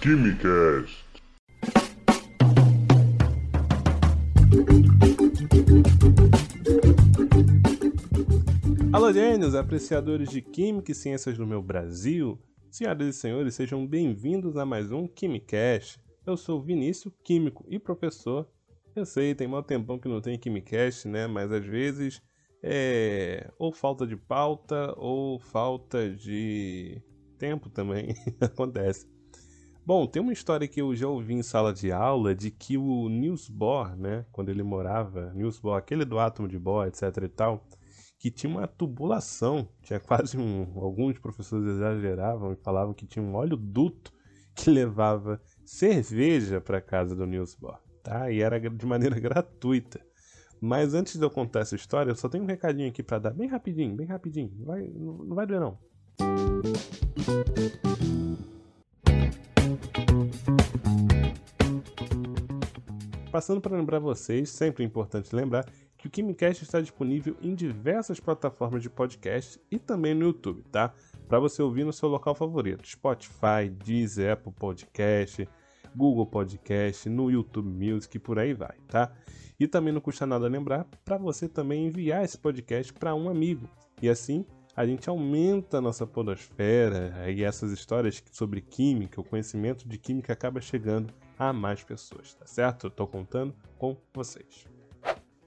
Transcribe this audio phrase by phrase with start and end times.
[0.00, 1.04] Quimicast.
[8.94, 12.40] Alô, gênios, apreciadores de Química e Ciências do meu Brasil.
[12.70, 16.00] Senhoras e senhores, sejam bem-vindos a mais um Quimicast.
[16.26, 18.48] Eu sou Vinícius, químico e professor.
[18.96, 21.26] Eu sei, tem mal tempão que não tem Quimicast, né?
[21.26, 22.22] Mas às vezes
[22.62, 27.02] é ou falta de pauta ou falta de
[27.38, 29.19] tempo também acontece.
[29.90, 33.08] Bom, tem uma história que eu já ouvi em sala de aula de que o
[33.08, 37.28] Niels Bohr, né, quando ele morava, Niels Bohr, aquele do átomo de Bohr, etc e
[37.28, 37.66] tal,
[38.16, 43.34] que tinha uma tubulação, tinha quase um, alguns professores exageravam e falavam que tinha um
[43.34, 44.12] óleo duto
[44.54, 48.30] que levava cerveja para casa do Niels Bohr, tá?
[48.30, 50.00] E era de maneira gratuita.
[50.60, 53.30] Mas antes de eu contar essa história, eu só tenho um recadinho aqui para dar
[53.32, 54.52] bem rapidinho, bem rapidinho.
[54.56, 55.76] Não vai, não vai doer não.
[63.30, 65.64] Passando para lembrar vocês, sempre importante lembrar
[65.96, 70.92] que o KimiCast está disponível em diversas plataformas de podcast e também no YouTube, tá?
[71.28, 75.48] Para você ouvir no seu local favorito: Spotify, Deezer, Apple Podcast,
[75.94, 79.12] Google Podcast, no YouTube Music e por aí vai, tá?
[79.60, 83.68] E também não custa nada lembrar para você também enviar esse podcast para um amigo.
[84.02, 89.86] E assim a gente aumenta a nossa podosfera e essas histórias sobre química, o conhecimento
[89.86, 92.90] de química acaba chegando a mais pessoas, tá certo?
[92.90, 94.66] Tô contando com vocês.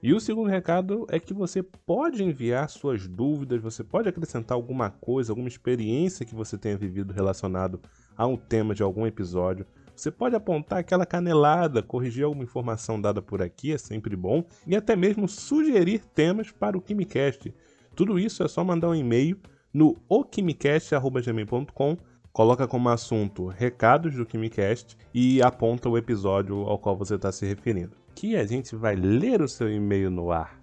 [0.02, 4.90] E o segundo recado é que você pode enviar suas dúvidas, você pode acrescentar alguma
[4.90, 7.80] coisa, alguma experiência que você tenha vivido relacionado
[8.16, 9.64] a um tema de algum episódio.
[9.94, 14.74] Você pode apontar aquela canelada, corrigir alguma informação dada por aqui, é sempre bom, e
[14.74, 17.54] até mesmo sugerir temas para o KimiCast.
[17.94, 19.38] Tudo isso é só mandar um e-mail
[19.72, 21.96] no oquimicast.gmail.com,
[22.34, 27.46] coloca como assunto recados do KimiCast e aponta o episódio ao qual você está se
[27.46, 27.96] referindo.
[28.12, 30.58] Que a gente vai ler o seu e-mail no ar.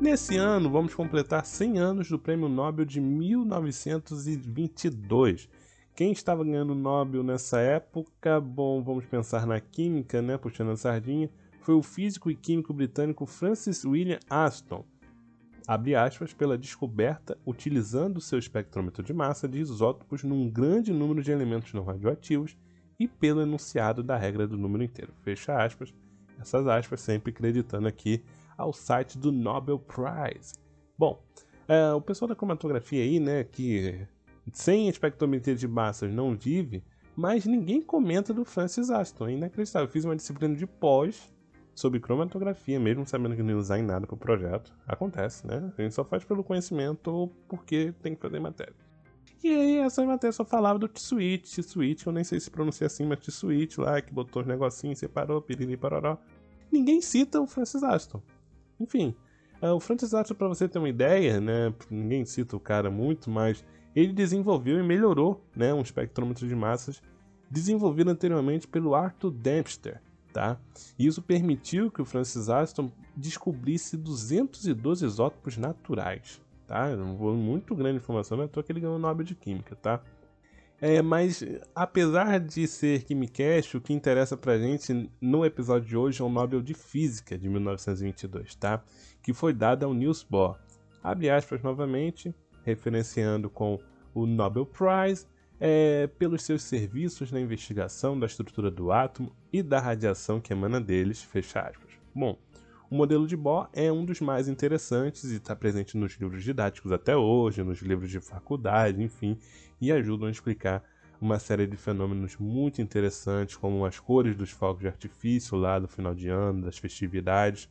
[0.00, 5.48] Nesse ano, vamos completar 100 anos do Prêmio Nobel de 1922.
[5.94, 8.40] Quem estava ganhando Nobel nessa época?
[8.40, 10.38] Bom, vamos pensar na química, né?
[10.38, 11.28] Puxando a sardinha.
[11.60, 14.86] Foi o físico e químico britânico Francis William Aston.
[15.66, 21.30] Abre aspas, pela descoberta, utilizando seu espectrômetro de massa, de isótopos num grande número de
[21.30, 22.56] elementos não radioativos
[22.98, 25.12] e pelo enunciado da regra do número inteiro.
[25.22, 25.92] Fecha aspas.
[26.40, 28.24] Essas aspas sempre acreditando aqui
[28.56, 30.54] ao site do Nobel Prize.
[30.96, 31.22] Bom,
[31.68, 34.06] é, o pessoal da cromatografia aí, né, que
[34.52, 36.82] sem espectrometria de massas não vive,
[37.14, 39.86] mas ninguém comenta do Francis Aston, é inacreditável.
[39.86, 41.30] Eu fiz uma disciplina de pós
[41.74, 44.74] sobre cromatografia, mesmo sabendo que não ia usar em nada para o projeto.
[44.86, 45.72] Acontece, né?
[45.76, 48.74] A gente só faz pelo conhecimento ou porque tem que fazer matéria.
[49.42, 53.04] E aí, essa matéria só falava do T-Switch, T-Switch, eu nem sei se pronuncia assim,
[53.04, 56.16] mas T-Switch lá, que botou os negocinhos, separou, piriri, paroró.
[56.70, 58.22] Ninguém cita o Francis Aston.
[58.78, 59.14] Enfim,
[59.60, 63.28] uh, o Francis Aston, para você ter uma ideia, né, ninguém cita o cara muito,
[63.28, 63.64] mas
[63.94, 67.02] ele desenvolveu e melhorou né, um espectrômetro de massas
[67.50, 70.00] desenvolvido anteriormente pelo Arthur Dempster.
[70.32, 70.58] Tá?
[70.98, 76.40] Isso permitiu que o Francis Aston descobrisse 212 isótopos naturais.
[76.66, 76.96] Tá?
[76.96, 79.76] Muito grande de informação, não é à toa que ele ganhou o Nobel de Química.
[79.76, 80.00] Tá?
[80.80, 86.20] É, mas apesar de ser Quimicast, o que interessa pra gente no episódio de hoje
[86.22, 88.82] é o Nobel de Física de 1922, tá?
[89.22, 90.58] Que foi dado ao Niels Bohr.
[91.00, 92.34] Abre aspas novamente,
[92.64, 93.78] referenciando com
[94.14, 95.26] o Nobel Prize
[95.60, 100.80] é, pelos seus serviços na investigação da estrutura do átomo e da radiação que emana
[100.80, 101.92] deles, fecha aspas.
[102.14, 102.36] Bom,
[102.90, 106.92] o modelo de Bohr é um dos mais interessantes e está presente nos livros didáticos
[106.92, 109.38] até hoje, nos livros de faculdade, enfim,
[109.80, 110.84] e ajudam a explicar
[111.20, 115.86] uma série de fenômenos muito interessantes, como as cores dos fogos de artifício lá do
[115.86, 117.68] final de ano, das festividades,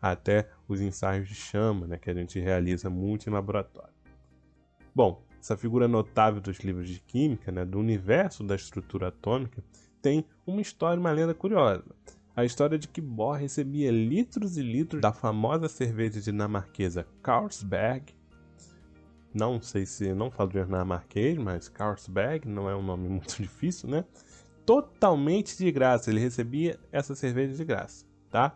[0.00, 3.99] até os ensaios de chama, né, que a gente realiza muito em laboratório.
[4.94, 9.62] Bom, essa figura notável dos livros de química, né, do universo da estrutura atômica,
[10.02, 11.84] tem uma história, uma lenda curiosa.
[12.34, 18.14] A história de que Bohr recebia litros e litros da famosa cerveja dinamarquesa Carlsberg
[19.32, 24.04] não sei se não falo dinamarquês, mas Carlsberg não é um nome muito difícil, né?
[24.66, 28.54] Totalmente de graça, ele recebia essa cerveja de graça, tá?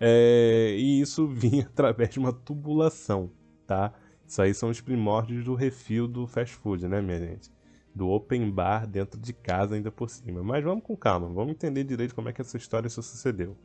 [0.00, 3.30] É, e isso vinha através de uma tubulação,
[3.66, 3.92] tá?
[4.26, 7.52] Isso aí são os primórdios do refil do fast food, né, minha gente?
[7.94, 10.42] do open bar dentro de casa ainda por cima.
[10.42, 13.56] Mas vamos com calma, vamos entender direito como é que essa história sucedeu.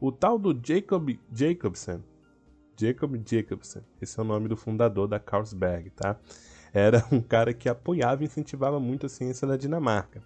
[0.00, 2.04] O tal do Jacob Jacobsen,
[2.78, 6.16] Jacob Jacobsen, esse é o nome do fundador da Carlsberg, tá?
[6.72, 10.22] Era um cara que apoiava e incentivava muito a ciência da Dinamarca.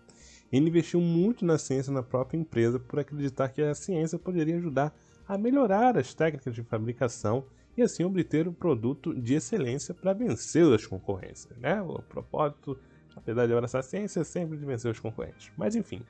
[0.52, 4.92] Ele investiu muito na ciência na própria empresa por acreditar que a ciência poderia ajudar
[5.28, 7.44] a melhorar as técnicas de fabricação
[7.76, 11.56] e assim obter um produto de excelência para vencer as concorrências.
[11.58, 11.80] Né?
[11.82, 12.78] O propósito,
[13.14, 15.50] apesar de abraçar a ciência, é sempre de vencer os concorrentes.
[15.56, 16.02] Mas enfim,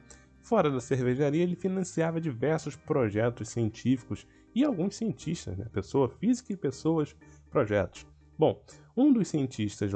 [0.42, 5.66] fora da cervejaria, ele financiava diversos projetos científicos e alguns cientistas, né?
[5.72, 7.14] pessoa física e pessoas
[7.50, 8.06] projetos.
[8.38, 8.60] Bom,
[8.96, 9.92] um dos cientistas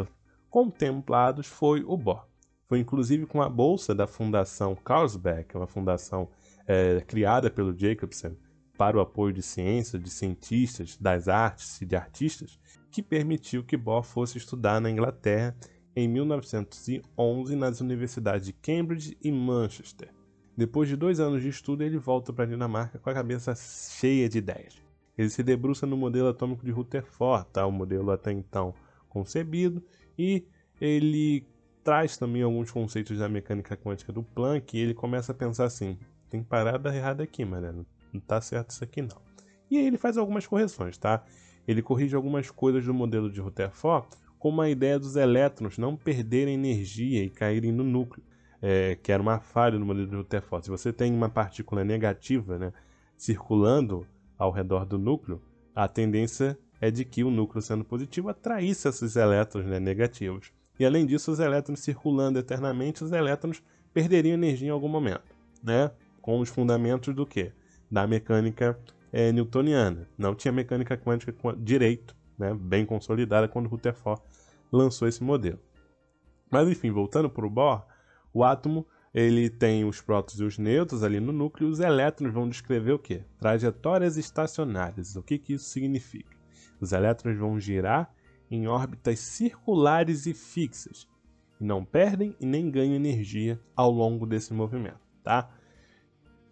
[0.49, 2.26] contemplados foi o Bohr.
[2.69, 6.28] Foi inclusive com a bolsa da Fundação Carlsberg, uma fundação
[6.67, 8.37] é, criada pelo Jacobsen
[8.76, 12.58] para o apoio de ciência, de cientistas, das artes e de artistas,
[12.90, 15.56] que permitiu que Bohr fosse estudar na Inglaterra
[15.96, 20.10] em 1911 nas universidades de Cambridge e Manchester.
[20.56, 24.28] Depois de dois anos de estudo, ele volta para a Dinamarca com a cabeça cheia
[24.28, 24.80] de ideias.
[25.16, 27.66] Ele se debruça no modelo atômico de Rutherford, tá?
[27.66, 28.74] o modelo até então
[29.08, 29.82] concebido,
[30.18, 30.44] e
[30.80, 31.46] ele
[31.84, 35.98] traz também alguns conceitos da mecânica quântica do Planck e ele começa a pensar assim:
[36.30, 39.20] tem parada errada aqui, mano, não tá certo isso aqui não.
[39.70, 41.25] E aí ele faz algumas correções, tá?
[41.66, 44.06] Ele corrige algumas coisas do modelo de Rutherford,
[44.38, 48.22] como a ideia dos elétrons não perderem energia e caírem no núcleo,
[48.61, 50.66] é, que era uma falha no modelo de Rutherford.
[50.66, 52.72] Se você tem uma partícula negativa né,
[53.16, 54.06] circulando
[54.38, 55.40] ao redor do núcleo,
[55.75, 60.52] a tendência é de que o núcleo sendo positivo atraísse esses elétrons né, negativos.
[60.78, 63.62] E além disso, os elétrons circulando eternamente, os elétrons
[63.93, 65.22] perderiam energia em algum momento,
[65.62, 65.90] né?
[66.20, 67.52] Com os fundamentos do que?
[67.90, 68.78] Da mecânica
[69.12, 70.08] é, newtoniana.
[70.19, 72.54] Não tinha mecânica quântica direito, né?
[72.54, 74.20] Bem consolidada quando Rutherford
[74.72, 75.60] lançou esse modelo.
[76.50, 77.86] Mas enfim, voltando para o Bohr,
[78.32, 82.48] o átomo ele tem os prótons e os nêutrons ali no núcleo, os elétrons vão
[82.48, 83.22] descrever o que?
[83.38, 85.14] Trajetórias estacionárias.
[85.14, 86.36] O que, que isso significa?
[86.81, 88.12] Os elétrons vão girar
[88.50, 91.08] em órbitas circulares e fixas,
[91.60, 95.48] e não perdem e nem ganham energia ao longo desse movimento, tá?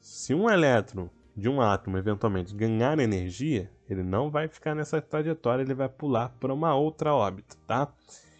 [0.01, 5.63] Se um elétron de um átomo eventualmente ganhar energia, ele não vai ficar nessa trajetória,
[5.63, 7.93] ele vai pular para uma outra órbita, tá?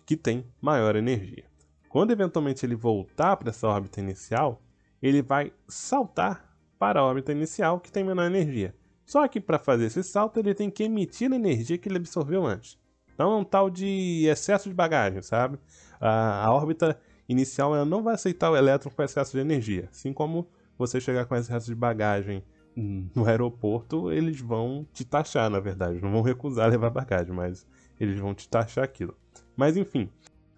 [0.05, 1.45] Que tem maior energia.
[1.89, 4.63] Quando eventualmente ele voltar para essa órbita inicial,
[5.03, 8.75] ele vai saltar para a órbita inicial que tem menor energia.
[9.05, 12.47] Só que para fazer esse salto ele tem que emitir a energia que ele absorveu
[12.47, 12.79] antes.
[13.15, 15.59] Então é um tal de excesso de bagagem, sabe?
[16.01, 16.99] A, a órbita
[17.29, 19.89] inicial ela não vai aceitar o elétron com excesso de energia.
[19.91, 20.49] Assim como
[20.79, 22.43] você chegar com excesso de bagagem
[22.77, 26.01] no aeroporto, eles vão te taxar, na verdade.
[26.01, 27.67] Não vão recusar levar bagagem, mas
[28.01, 29.15] eles vão te taxar aquilo.
[29.57, 30.09] Mas enfim.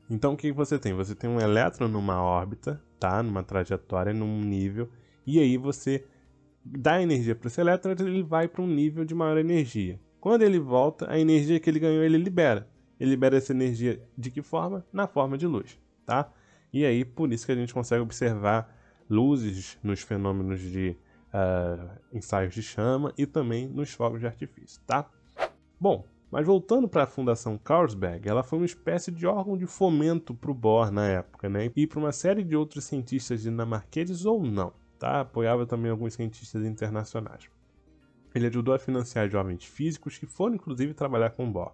[0.09, 0.93] Então o que você tem?
[0.93, 3.23] Você tem um elétron numa órbita, tá?
[3.23, 4.89] Numa trajetória, num nível,
[5.27, 6.05] e aí você
[6.65, 10.01] dá energia para esse elétron, ele vai para um nível de maior energia.
[10.21, 12.69] Quando ele volta, a energia que ele ganhou ele libera.
[12.99, 14.87] Ele libera essa energia de que forma?
[14.93, 16.33] Na forma de luz, tá?
[16.73, 18.75] E aí, por isso que a gente consegue observar
[19.09, 20.97] luzes nos fenômenos de
[21.35, 25.11] uh, ensaios de chama e também nos fogos de artifício, tá?
[25.81, 30.35] Bom, mas voltando para a Fundação Carlsberg, ela foi uma espécie de órgão de fomento
[30.35, 31.71] para o Bohr na época, né?
[31.77, 35.21] E para uma série de outros cientistas dinamarqueses ou não, tá?
[35.21, 37.51] Apoiava também alguns cientistas internacionais.
[38.35, 41.73] Ele ajudou a financiar jovens físicos que foram inclusive trabalhar com Bohr.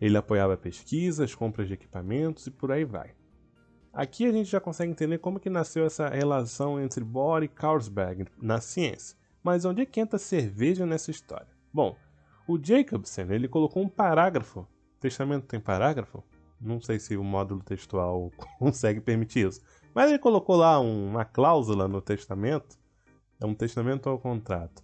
[0.00, 3.12] Ele apoiava pesquisas, compras de equipamentos e por aí vai.
[3.92, 8.26] Aqui a gente já consegue entender como que nasceu essa relação entre Bohr e Carlsberg
[8.40, 9.16] na ciência.
[9.42, 11.48] Mas onde é que entra cerveja nessa história?
[11.72, 11.96] Bom,
[12.46, 14.66] o Jacobsen ele colocou um parágrafo.
[15.00, 16.22] Testamento tem parágrafo?
[16.60, 19.60] Não sei se o módulo textual consegue permitir isso.
[19.94, 22.78] Mas ele colocou lá uma cláusula no testamento.
[23.40, 24.82] É um testamento um contrato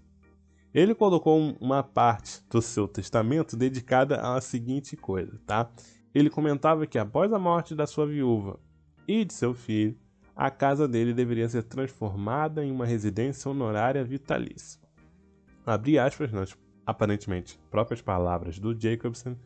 [0.76, 5.70] ele colocou uma parte do seu testamento dedicada à seguinte coisa, tá?
[6.14, 8.60] Ele comentava que após a morte da sua viúva
[9.06, 9.96] e de seu filho,
[10.34, 14.80] a casa dele deveria ser transformada em uma residência honorária vitalícia.
[15.64, 19.36] Abri aspas nas aparentemente próprias palavras do Jacobson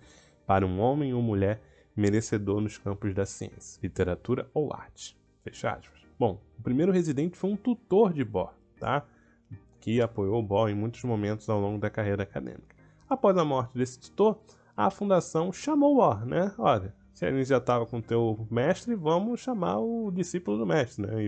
[0.47, 1.63] para um homem ou mulher
[1.97, 5.17] merecedor nos campos da ciência, literatura ou arte.
[5.43, 6.01] Fecha aspas.
[6.19, 9.07] Bom, o primeiro residente foi um tutor de Bohr, tá?
[9.81, 12.77] que apoiou Bohr em muitos momentos ao longo da carreira acadêmica.
[13.09, 14.39] Após a morte desse tutor,
[14.77, 16.53] a fundação chamou Bohr, né?
[16.59, 21.07] Olha, se gente já estava com o teu mestre, vamos chamar o discípulo do mestre,
[21.07, 21.23] né?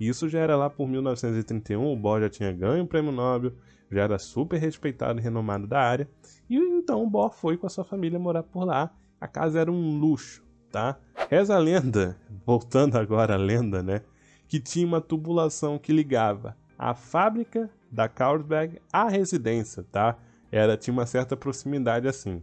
[0.00, 3.52] E isso já era lá por 1931, o Bohr já tinha ganho o prêmio Nobel,
[3.90, 6.08] já era super respeitado e renomado da área,
[6.48, 8.90] e então o Bohr foi com a sua família morar por lá.
[9.20, 10.98] A casa era um luxo, tá?
[11.28, 12.16] Reza a lenda,
[12.46, 14.00] voltando agora à lenda, né?
[14.48, 20.16] Que tinha uma tubulação que ligava a fábrica da Carlsberg à residência, tá?
[20.50, 22.42] Era, tinha uma certa proximidade assim.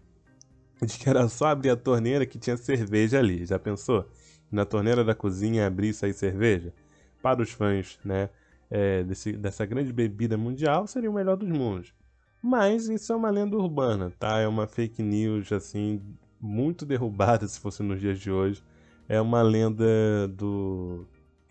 [0.85, 4.09] De que era só abrir a torneira que tinha cerveja ali, já pensou?
[4.51, 6.73] Na torneira da cozinha abrir e sair cerveja?
[7.21, 8.29] Para os fãs, né?
[8.71, 11.93] É, desse, dessa grande bebida mundial, seria o melhor dos mundos.
[12.41, 14.39] Mas isso é uma lenda urbana, tá?
[14.39, 16.01] É uma fake news, assim,
[16.39, 18.63] muito derrubada se fosse nos dias de hoje.
[19.07, 21.05] É uma lenda do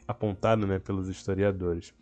[0.07, 1.93] apontada, né, pelos historiadores.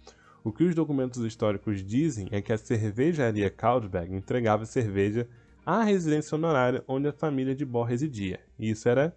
[0.44, 5.26] O que os documentos históricos dizem é que a cervejaria Carlsberg entregava cerveja
[5.66, 8.38] à residência honorária onde a família de Bohr residia.
[8.56, 9.14] E isso era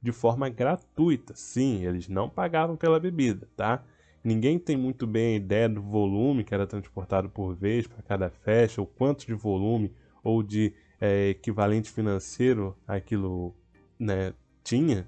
[0.00, 1.34] de forma gratuita.
[1.36, 3.84] Sim, eles não pagavam pela bebida, tá?
[4.24, 8.30] Ninguém tem muito bem a ideia do volume que era transportado por vez para cada
[8.30, 9.92] festa, ou quanto de volume
[10.24, 13.54] ou de é, equivalente financeiro aquilo
[13.98, 14.32] né,
[14.62, 15.06] tinha,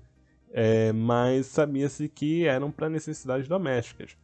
[0.53, 4.17] é, mas sabia-se que eram para necessidades domésticas.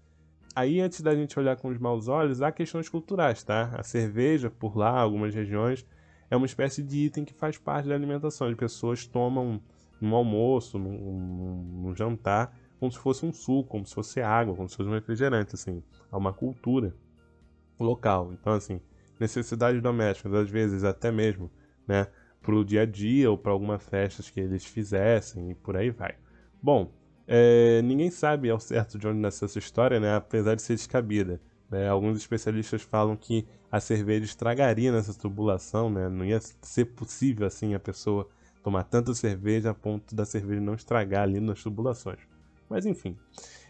[0.54, 3.70] Aí, antes da gente olhar com os maus olhos, há questões culturais, tá?
[3.76, 5.86] A cerveja, por lá, algumas regiões,
[6.30, 8.46] é uma espécie de item que faz parte da alimentação.
[8.46, 9.60] As pessoas tomam
[10.00, 14.76] no almoço, num jantar, como se fosse um suco, como se fosse água, como se
[14.76, 15.82] fosse um refrigerante, assim.
[16.10, 16.94] Há uma cultura
[17.78, 18.32] local.
[18.32, 18.80] Então, assim,
[19.18, 21.50] necessidades domésticas, às vezes até mesmo,
[21.86, 22.06] né,
[22.40, 25.90] para o dia a dia ou para algumas festas que eles fizessem e por aí
[25.90, 26.14] vai.
[26.62, 26.90] Bom,
[27.26, 31.40] é, ninguém sabe ao certo de onde nasceu essa história, né, apesar de ser descabida.
[31.70, 31.88] Né?
[31.88, 36.08] Alguns especialistas falam que a cerveja estragaria nessa tubulação, né?
[36.08, 38.28] não ia ser possível assim a pessoa
[38.62, 42.18] tomar tanta cerveja a ponto da cerveja não estragar ali nas tubulações.
[42.68, 43.16] Mas enfim,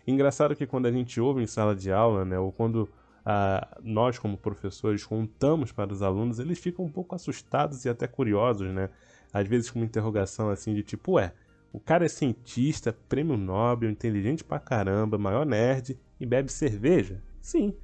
[0.06, 2.88] engraçado que quando a gente ouve em sala de aula, né, ou quando
[3.24, 8.06] ah, nós como professores contamos para os alunos, eles ficam um pouco assustados e até
[8.06, 8.88] curiosos, né?
[9.32, 11.32] Às vezes com uma interrogação assim de tipo, ué,
[11.72, 17.22] o cara é cientista, prêmio Nobel, inteligente pra caramba, maior nerd e bebe cerveja?
[17.40, 17.74] Sim,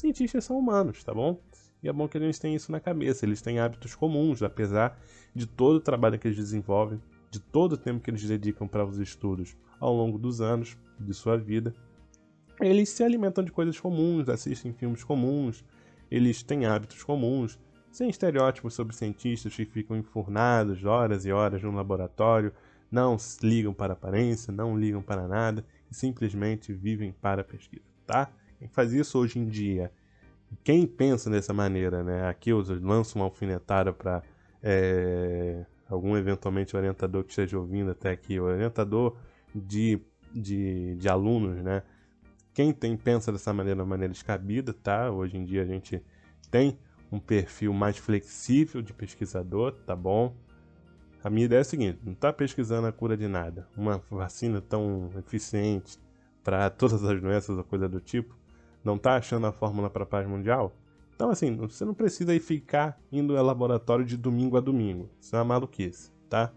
[0.00, 1.40] cientistas são humanos, tá bom?
[1.82, 3.24] E é bom que gente tenha isso na cabeça.
[3.24, 4.98] Eles têm hábitos comuns, apesar
[5.34, 7.00] de todo o trabalho que eles desenvolvem,
[7.30, 11.14] de todo o tempo que eles dedicam para os estudos ao longo dos anos de
[11.14, 11.74] sua vida.
[12.60, 15.64] Eles se alimentam de coisas comuns, assistem filmes comuns,
[16.10, 17.58] eles têm hábitos comuns,
[17.92, 22.52] sem estereótipos sobre cientistas que ficam enfurnados horas e horas no laboratório,
[22.90, 28.30] não ligam para aparência, não ligam para nada e simplesmente vivem para a pesquisa, tá?
[28.58, 29.92] Quem faz isso hoje em dia,
[30.64, 32.28] quem pensa dessa maneira, né?
[32.28, 34.22] Aqui eu lanço uma alfinetada para
[34.62, 39.16] é, algum eventualmente orientador que esteja ouvindo até aqui, orientador
[39.54, 40.00] de,
[40.34, 41.82] de, de alunos, né?
[42.52, 45.10] Quem tem pensa dessa maneira, uma maneira descabida, tá?
[45.10, 46.02] Hoje em dia a gente
[46.50, 46.78] tem
[47.10, 50.34] um perfil mais flexível de pesquisador, tá bom?
[51.22, 54.60] A minha ideia é a seguinte: não está pesquisando a cura de nada, uma vacina
[54.60, 55.98] tão eficiente
[56.42, 58.37] para todas as doenças ou coisa do tipo,
[58.88, 60.74] não está achando a fórmula para a paz mundial?
[61.14, 65.10] Então, assim, você não precisa aí ficar indo ao laboratório de domingo a domingo.
[65.20, 66.52] Isso é uma maluquice, tá?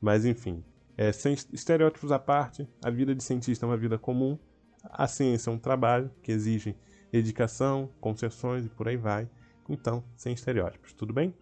[0.00, 0.62] Mas, enfim,
[0.96, 4.38] é, sem estereótipos à parte, a vida de cientista é uma vida comum.
[4.84, 6.76] A ciência é um trabalho que exige
[7.10, 9.28] dedicação, concessões e por aí vai.
[9.68, 11.34] Então, sem estereótipos, tudo bem?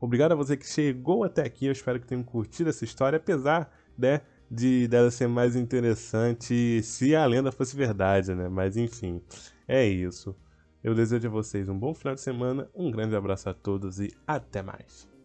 [0.00, 1.66] Obrigado a você que chegou até aqui.
[1.66, 7.14] Eu espero que tenham curtido essa história, apesar né, de dela ser mais interessante se
[7.14, 8.48] a lenda fosse verdade, né?
[8.48, 9.20] Mas enfim,
[9.66, 10.34] é isso.
[10.82, 14.08] Eu desejo a vocês um bom final de semana, um grande abraço a todos e
[14.26, 15.17] até mais.